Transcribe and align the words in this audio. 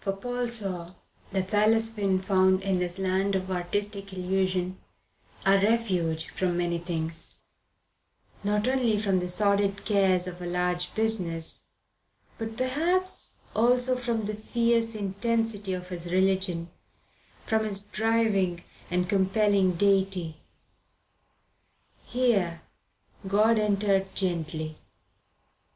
For 0.00 0.12
Paul 0.12 0.48
saw 0.48 0.94
that 1.30 1.52
Silas 1.52 1.94
Finn 1.94 2.18
found 2.18 2.62
in 2.64 2.80
this 2.80 2.98
land 2.98 3.36
of 3.36 3.48
artistic 3.48 4.12
illusion 4.12 4.76
a 5.46 5.52
refuge 5.52 6.30
from 6.30 6.56
many 6.56 6.78
things; 6.78 7.36
not 8.42 8.66
only 8.66 8.98
from 8.98 9.20
the 9.20 9.28
sordid 9.28 9.84
cares 9.84 10.26
of 10.26 10.42
a 10.42 10.46
large 10.46 10.92
business, 10.96 11.62
but 12.38 12.56
perhaps 12.56 13.36
also 13.54 13.94
from 13.96 14.24
the 14.24 14.34
fierce 14.34 14.96
intensity 14.96 15.74
of 15.74 15.90
his 15.90 16.12
religion, 16.12 16.70
from 17.46 17.62
his 17.64 17.82
driving 17.84 18.64
and 18.90 19.08
compelling 19.08 19.76
deity. 19.76 20.38
Here 22.04 22.62
God 23.28 23.60
entered 23.60 24.12
gently. 24.16 24.78